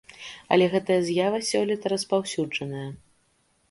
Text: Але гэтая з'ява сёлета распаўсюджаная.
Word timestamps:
Але 0.55 0.65
гэтая 0.73 0.97
з'ява 1.11 1.43
сёлета 1.51 1.95
распаўсюджаная. 1.97 2.91